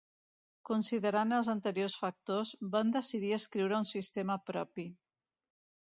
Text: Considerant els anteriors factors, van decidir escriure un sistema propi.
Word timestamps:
Considerant 0.69 1.35
els 1.39 1.49
anteriors 1.53 1.97
factors, 2.05 2.55
van 2.77 2.95
decidir 2.97 3.31
escriure 3.41 3.81
un 3.83 3.89
sistema 3.95 4.43
propi. 4.51 4.87